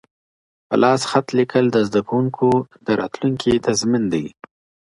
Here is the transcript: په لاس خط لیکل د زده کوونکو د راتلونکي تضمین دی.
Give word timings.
په 0.67 0.75
لاس 0.81 1.01
خط 1.09 1.27
لیکل 1.39 1.65
د 1.71 1.77
زده 1.87 2.01
کوونکو 2.07 2.49
د 2.85 2.87
راتلونکي 3.01 3.51
تضمین 3.67 4.03
دی. 4.13 4.25